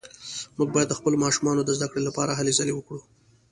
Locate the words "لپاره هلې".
2.07-2.57